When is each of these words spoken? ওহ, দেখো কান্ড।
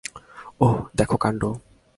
ওহ, 0.61 0.75
দেখো 0.97 1.17
কান্ড। 1.17 1.41